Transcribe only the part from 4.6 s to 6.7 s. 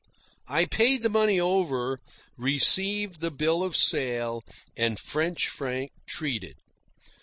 and French Frank treated.